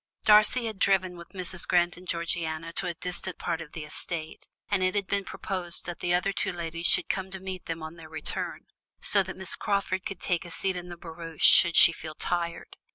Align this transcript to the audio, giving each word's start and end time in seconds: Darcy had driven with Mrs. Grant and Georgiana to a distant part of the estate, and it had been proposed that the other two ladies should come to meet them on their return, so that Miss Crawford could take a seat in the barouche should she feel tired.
Darcy 0.23 0.65
had 0.65 0.79
driven 0.79 1.15
with 1.15 1.29
Mrs. 1.29 1.67
Grant 1.67 1.95
and 1.95 2.07
Georgiana 2.07 2.73
to 2.73 2.87
a 2.87 2.95
distant 2.95 3.37
part 3.37 3.61
of 3.61 3.73
the 3.73 3.83
estate, 3.85 4.47
and 4.67 4.81
it 4.81 4.95
had 4.95 5.05
been 5.05 5.23
proposed 5.23 5.85
that 5.85 5.99
the 5.99 6.11
other 6.11 6.33
two 6.33 6.51
ladies 6.51 6.87
should 6.87 7.07
come 7.07 7.29
to 7.29 7.39
meet 7.39 7.67
them 7.67 7.83
on 7.83 7.97
their 7.97 8.09
return, 8.09 8.65
so 9.03 9.21
that 9.21 9.37
Miss 9.37 9.55
Crawford 9.55 10.03
could 10.03 10.19
take 10.19 10.43
a 10.43 10.49
seat 10.49 10.75
in 10.75 10.89
the 10.89 10.97
barouche 10.97 11.45
should 11.45 11.75
she 11.75 11.91
feel 11.91 12.15
tired. 12.15 12.77